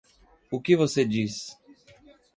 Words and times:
O 0.49 0.59
que 0.59 0.75
você 0.75 1.05
diz? 1.05 1.55